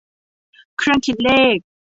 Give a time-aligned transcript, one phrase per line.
[0.77, 1.57] เครื่องคิดเลข